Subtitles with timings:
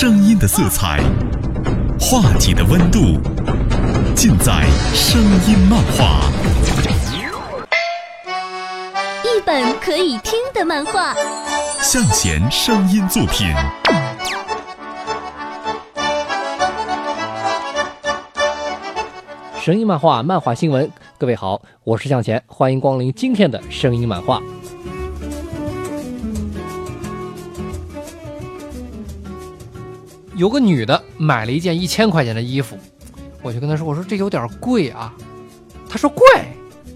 [0.00, 0.98] 声音的色彩，
[2.00, 3.20] 话题的温度，
[4.14, 6.22] 尽在声音漫画。
[9.22, 11.14] 一本可以听的漫画，
[11.82, 13.54] 向前声音作品。
[19.60, 20.90] 声音漫画，漫画新闻。
[21.18, 24.40] 各位好，我是向前，欢迎光临今天的声音漫画。
[30.40, 32.78] 有个女的买了一件一千块钱的衣服，
[33.42, 35.12] 我就跟她说：“我说这有点贵啊。”
[35.86, 36.24] 她说：“贵？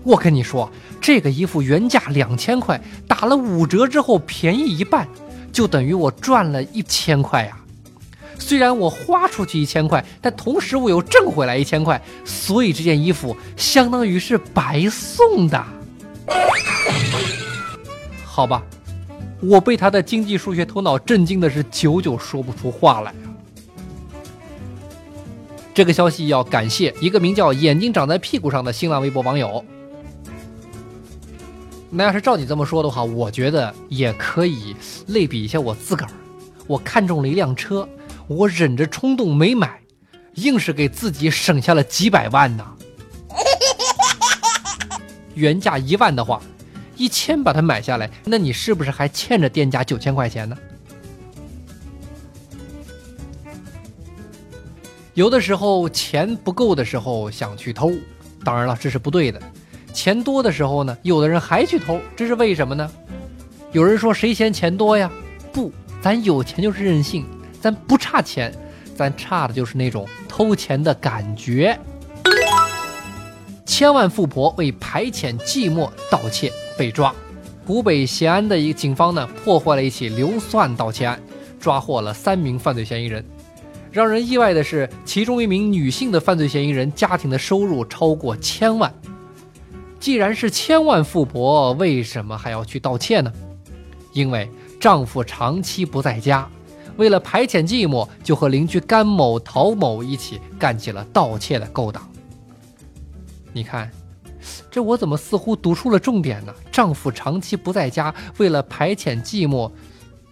[0.02, 5.06] 我跟你说，这个衣服原价两千块，打了五折之后便宜一半，
[5.52, 7.58] 就等于我赚了一千块呀。
[8.38, 15.62] 虽然我花出去一千块，但同时我又挣回来一千块，所以这件衣服相当于是白送的。
[18.24, 18.62] 好吧，
[19.42, 23.12] 我被她的经济数学头脑震惊的是久久说不出话来。”
[25.74, 29.62] 这个消息要感谢一个名叫“眼睛长在屁股上”的新浪微博网友。
[31.90, 34.76] 那要是照你这么说的话，我觉得也可以
[35.08, 36.12] 类比一下我自个儿。
[36.68, 37.88] 我看中了一辆车，
[38.28, 39.80] 我忍着冲动没买，
[40.34, 42.64] 硬是给自己省下了几百万呢。
[45.34, 46.40] 原价一万的话，
[46.96, 50.56] 一千把它买下来，那你是不是还欠着店家九千块钱呢？
[55.14, 57.92] 有的时候钱不够的时候想去偷，
[58.44, 59.40] 当然了，这是不对的。
[59.92, 62.90] 钱多的时候呢，有的人还去偷，这是为什么呢？
[63.70, 65.08] 有人说谁嫌钱多呀？
[65.52, 65.70] 不，
[66.02, 67.24] 咱有钱就是任性，
[67.60, 68.52] 咱不差钱，
[68.96, 71.78] 咱差的就是那种偷钱的感觉。
[73.64, 77.14] 千万富婆为排遣寂寞盗窃被抓，
[77.64, 81.20] 湖北咸安的一个警方呢破获了一起流窜盗窃案，
[81.60, 83.24] 抓获了三名犯罪嫌疑人。
[83.94, 88.92] 让人意外的是，其中一名女性的犯罪嫌疑人家庭的收入超过千万。
[90.00, 93.32] 既然是千万富婆，为什么还要去盗窃呢？
[94.12, 94.50] 因为
[94.80, 96.50] 丈夫长期不在家，
[96.96, 102.02] 为了排遣寂寞，就和邻居甘某、陶某一起干起了盗窃的勾当。
[103.52, 103.88] 你看，
[104.72, 106.52] 这我怎么似乎读出了重点呢？
[106.72, 109.70] 丈夫长期不在家，为了排遣寂寞。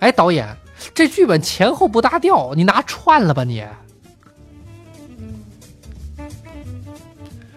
[0.01, 0.49] 哎，导演。
[0.94, 3.65] 这剧本前后不搭调，你拿串了吧你？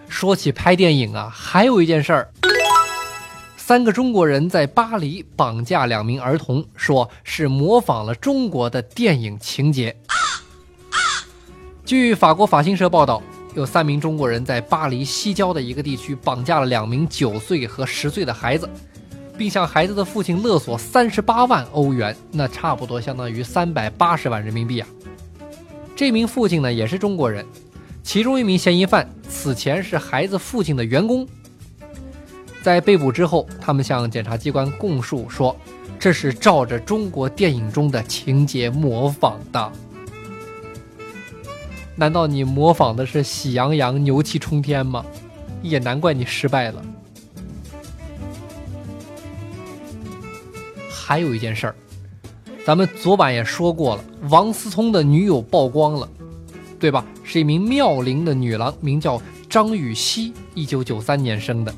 [0.08, 2.32] 说起拍电影啊，还有一件事儿：
[3.56, 9.94] 三个中国人在巴黎绑架两名儿童，说是模仿了中国的电影情节。
[11.84, 13.22] 据法国法新社报道，
[13.54, 18.68] 有三名中国人在巴黎西郊的一个地区绑架了两名九岁和十岁的孩子。
[19.36, 24.88] 并向孩子的父亲勒索三十八万欧元，那差不多相当于三百八十万人民币啊！
[25.94, 27.44] 这名父亲呢也是中国人，
[28.02, 31.26] 其中一名嫌疑犯此前是孩子父亲的员工。
[32.62, 35.56] 在被捕之后，他们向检察机关供述说，
[35.98, 39.72] 这是照着中国电影中的情节模仿的。
[41.94, 45.04] 难道你模仿的是《喜羊羊牛气冲天》吗？
[45.62, 46.84] 也难怪你失败了。
[51.06, 51.74] 还有一件事儿，
[52.64, 56.08] 咱们昨晚也说过了，王思聪的女友曝光了，
[56.80, 57.06] 对吧？
[57.22, 61.72] 是一名妙龄的女郎，名叫张雨绮，一九九三年生的。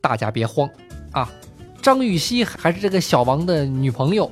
[0.00, 0.70] 大家别慌
[1.10, 1.28] 啊，
[1.82, 4.30] 张雨绮还是这个小王的女朋友，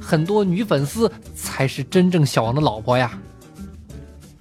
[0.00, 3.12] 很多女粉丝才是真正小王的老婆呀。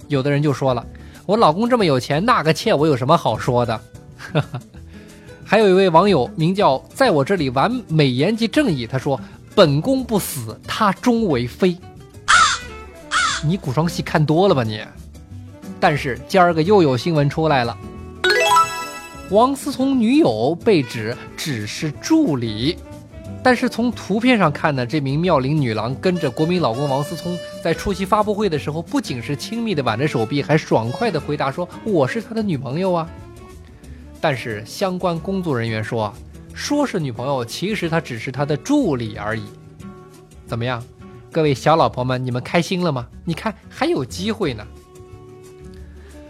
[0.07, 0.87] 有的人就说了，
[1.25, 3.77] 我老公这么有钱，纳个妾我有什么好说的？
[4.17, 4.61] 哈哈。
[5.45, 9.19] 还有一位网友名叫“在我这里玩美颜及正义”，他说
[9.53, 11.77] ：“本宫不死，他终为妃。”
[13.45, 14.81] 你古装戏看多了吧你？
[15.79, 17.77] 但是今儿个又有新闻出来了，
[19.29, 22.77] 王思聪女友被指只是助理，
[23.43, 33.09] 但是从图片上看呢，这名妙龄女郎跟着国民老公王思聪在出席发布会的时候，不仅是亲密的挽着手臂，还爽快的回答说：“我是他的女朋友啊。”
[34.23, 36.13] 但是相关工作人员说，
[36.53, 39.43] 说是女朋友，其实她只是他的助理而已。
[40.47, 40.81] 怎么样，
[41.29, 43.05] 各位小老婆们，你们开心了吗？
[43.25, 44.65] 你看还有机会呢。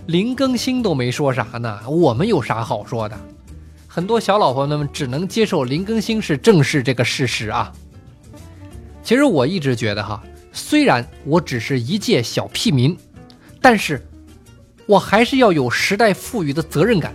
[0.08, 3.16] 林更新都没说啥呢，我们有啥好说的？
[3.88, 7.72] 很多小老婆们只能接受林更新是正视这个事实啊。
[9.04, 12.98] 其实我一直觉得哈，虽然我只是一介小屁民，
[13.62, 14.04] 但是
[14.88, 17.14] 我还是要有时代赋予的责任感。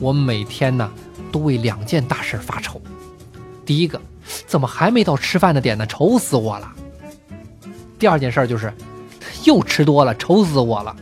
[0.00, 0.90] 我每天呢，
[1.32, 2.80] 都为两件大事发愁。
[3.66, 4.00] 第一个，
[4.46, 5.86] 怎么还没到吃饭的点呢？
[5.86, 6.72] 愁死我了。
[7.98, 8.72] 第二件事就是
[9.44, 10.94] 又吃多了，愁死我了。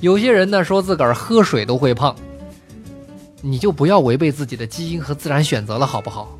[0.00, 2.14] 有些人呢说自个儿喝水都会胖，
[3.40, 6.38] 你就不要违背自己的基因和自然选择了，好不好？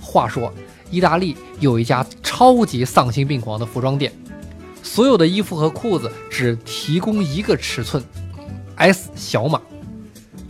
[0.00, 0.52] 话说，
[0.90, 4.12] 意大利有一家超级丧心病狂的服装店，
[4.82, 8.02] 所有的衣服和裤子只提供一个尺寸
[8.80, 9.60] ，S 小码。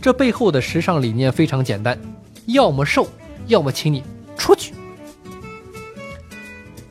[0.01, 1.99] 这背后的时尚理念非常简单：
[2.47, 3.07] 要么瘦，
[3.45, 4.03] 要么请你
[4.35, 4.73] 出去。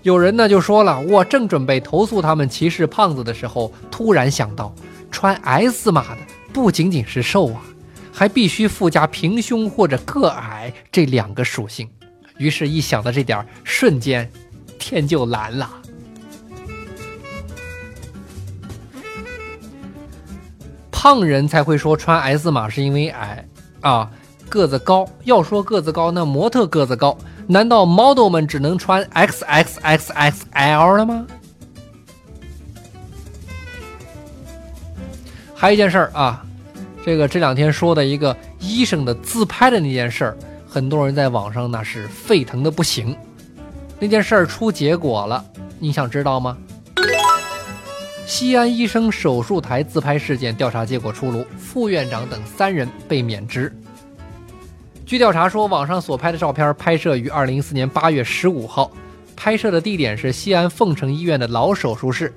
[0.03, 4.73] 有人呢就说了，我正准备投诉他们歧视胖子的时候，突然想到，
[5.11, 6.19] 穿 S 码的
[6.53, 7.63] 不仅仅是瘦啊，
[8.13, 11.89] 还必须附加平胸或者个矮这两个属性。
[12.39, 14.31] 于是，一想到这点，瞬间
[14.79, 15.80] 天就蓝了。
[21.02, 23.43] 胖人才会说穿 S 码是因为矮
[23.81, 24.11] 啊，
[24.50, 25.08] 个子高。
[25.25, 27.17] 要说个子高，那模特个子高，
[27.47, 31.26] 难道 model 们只能穿 XXXXL 了吗？
[35.55, 36.44] 还有一件事儿啊，
[37.02, 40.37] 这个这两天说的一个医生的自拍的那件事儿，
[40.69, 43.17] 很多人在网上那是沸腾的不行。
[43.99, 45.43] 那件事儿出结果了，
[45.79, 46.58] 你想知道吗？
[48.31, 53.77] 西安医生手术台自拍事件调查结果出炉，副院长等三人被免职。
[55.05, 58.88] 据调查说，网上所拍的照片拍摄于二零一四年八月十五号，
[59.35, 62.32] 拍摄的地点是西安凤城医院的老手术室。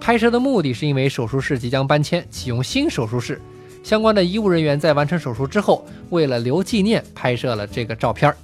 [0.00, 3.38] 拍摄的目的是因为手术室即将搬迁，启用新手术室，
[3.82, 8.34] 相关的医务人员在完成手术之后，为了留纪念，拍摄了这个照片。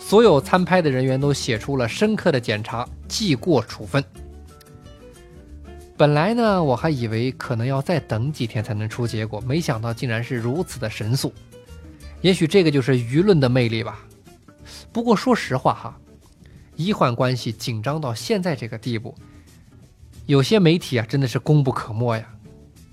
[0.00, 4.02] 所有参拍的人员都写出了深刻的检查，记过处分。
[5.96, 11.32] 本来呢，我还以为可能要再等几天才能出结果，没想到竟然是如此的神速。
[12.20, 14.04] 也许这个就是舆论的魅力吧。
[14.92, 15.98] 不过说实话哈，
[16.76, 19.14] 医患关系紧张到现在这个地步，
[20.26, 22.26] 有些媒体啊真的是功不可没呀，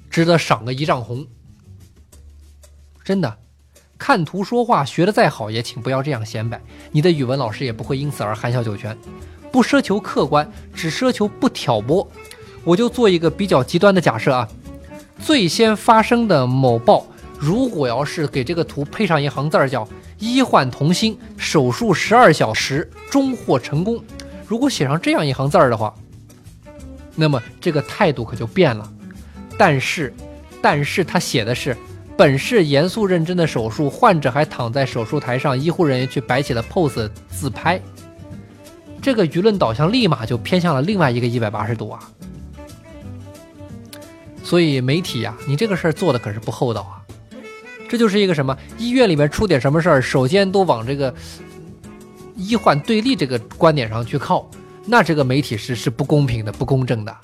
[0.10, 1.26] 值得赏个一丈红。
[3.04, 3.38] 真的，
[3.98, 6.62] 看图说话学的再好，也请不要这样显摆，
[6.92, 8.96] 你的语文老师也不会因此而含笑九泉。
[9.52, 12.08] 不奢求客观，只奢求不挑拨。
[12.64, 14.48] 我就做一个比较极端的假设啊，
[15.24, 17.06] 最先发生的某报，
[17.38, 19.88] 如果要是给这个图配上一行字儿叫
[20.20, 24.04] “医患同心，手术十二小时终获成功”，
[24.46, 25.94] 如果写上这样一行字儿的话，
[27.16, 28.92] 那么这个态度可就变了。
[29.58, 30.14] 但是，
[30.62, 31.76] 但是他写的是
[32.16, 37.82] “本是严肃认真的手术，患者还躺在手术台上，医护人员却摆起了 pose 自拍”，
[39.02, 42.00] 这个舆论导向立马就偏向了另外一个一百八十度啊。
[44.44, 47.02] 所以媒体呀，你这个事儿做的可是不厚道啊！
[47.88, 51.14] 这就是一个什么医院里面出点什么事儿，首先都往这个
[52.36, 54.50] 医患对立这个观点上去靠，
[54.86, 57.16] 那这个媒体是是不公平的、不公正的。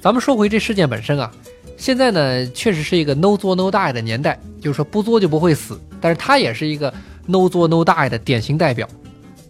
[0.00, 1.30] 咱们说回这事件本身啊，
[1.76, 6.92] 现在呢确实是一个 no 作 no die 的年代，就是说不作就不会死，但是他也是一个
[7.26, 8.88] no 作 no die 的典型代表，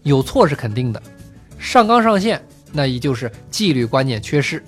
[0.03, 1.03] 有错是肯定的，
[1.59, 2.43] 上纲上线
[2.73, 4.63] 那也就是纪律观念缺失。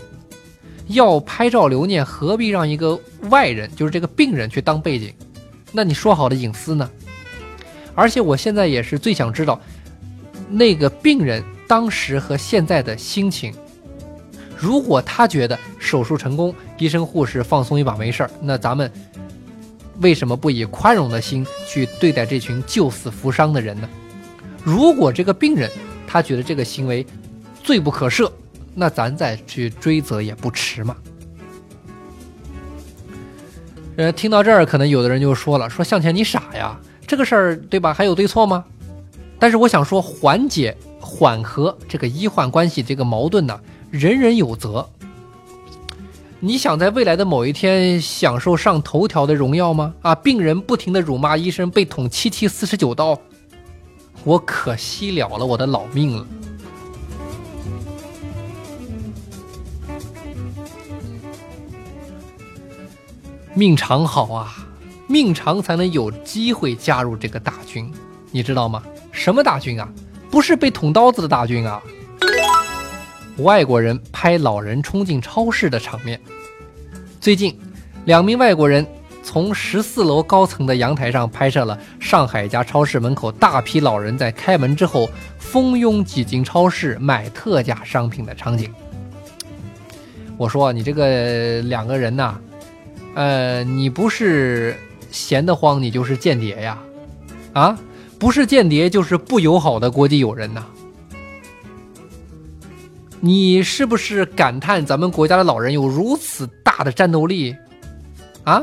[0.93, 2.99] 要拍照留念，何必让一个
[3.31, 5.13] 外人，就是这个病人去当背景？
[5.73, 6.89] 那你说好的隐私呢？
[7.95, 9.61] 而且我现在也是最想知道，
[10.49, 13.53] 那个病人当时和现在的心情。
[14.57, 18.91] 如果他觉得手术成功，医生护士放松一把没事儿，那咱们
[20.01, 23.89] 为什么不以宽容的心去对待这群救死扶伤的人呢？
[24.63, 25.71] 如果这个病人
[26.07, 27.05] 他觉得这个行为
[27.63, 28.31] 罪不可赦。
[28.75, 30.97] 那咱再去追责也不迟嘛。
[33.97, 37.93] 呃，听到这儿，可能有的人就说了：“说向前你傻呀，这个事儿对吧？
[37.93, 38.65] 还有对错吗？”
[39.39, 43.61] 但是我想说，缓解、缓和这个医患关系这个矛盾呢，
[43.91, 44.89] 人人有责。
[46.41, 49.95] 你想在未来的某一天享受上头条的荣耀吗？
[50.01, 53.21] 啊，病人不停的辱骂医生，被捅七七四十九刀，
[54.25, 56.27] 我可惜了了我的老命了。
[63.55, 64.67] 命长好啊，
[65.07, 67.93] 命长才能有机会加入这个大军，
[68.31, 68.83] 你知道吗？
[69.11, 69.87] 什么大军啊？
[70.31, 71.83] 不是被捅刀子的大军啊！
[73.39, 76.19] 外国人拍老人冲进超市的场面。
[77.21, 77.55] 最近，
[78.07, 78.87] 两名外国人
[79.23, 88.73] 从十四楼高层的阳台上拍摄了上海一家超市门口大批老人在开门之后蜂拥挤进超市买特价商品的场景。
[90.39, 92.41] 我说你这个两个人呐。
[93.15, 94.77] 呃，你不是
[95.11, 96.79] 闲得慌，你就是间谍呀，
[97.53, 97.79] 啊，
[98.19, 100.65] 不是间谍就是不友好的国际友人呐。
[103.21, 107.55] 你是不是感叹咱们国家的老人有如此大的战斗力？
[108.45, 108.63] 啊？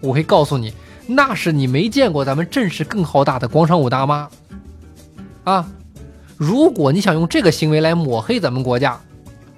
[0.00, 0.72] 我会告诉你，
[1.06, 4.28] 那是你没见过咱们阵势更浩大的广场舞大妈。
[5.44, 5.68] 啊！
[6.36, 9.00] 如果你想用这个行为来抹黑咱们国家，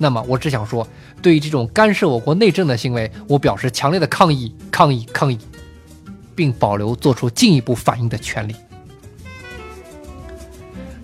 [0.04, 0.86] 那么我只想说，
[1.22, 5.38] 对于这种干涉我国内政的行为，我表示强烈的抗议、抗议、抗议，
[6.34, 8.54] 并保留做出进一步反应的权利。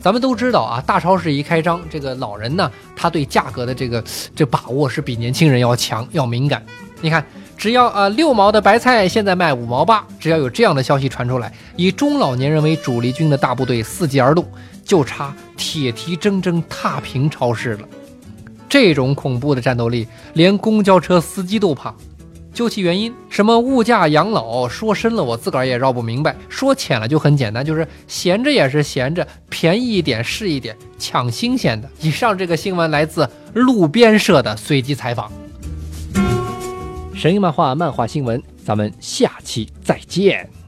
[0.02, 4.04] 咱们都知道啊，大超市一开张，这个老人呢，他对价格的这个
[4.36, 6.62] 这把握是比年轻人要强、要敏感。
[7.00, 7.24] 你看，
[7.56, 14.46] 只要啊六毛的白菜现在卖五毛八，只要有这样的消息传出来，以中老年人为主力军的大部队伺机而动，
[14.84, 17.88] 就差铁蹄铮铮踏平超市了。
[18.70, 21.94] 这种恐怖的战斗力，连公交车司机都怕。
[22.52, 31.88] 究其原因，什么物价、养老，说深了我自个儿也绕不明白；说浅了就很简单，就是闲着也是闲着，便宜一点是一点，抢新鲜的。
[32.00, 35.30] 以上这个新闻来自路边社的随机采访。
[37.14, 40.59] 神鹰漫画漫画新闻，咱们下期再见。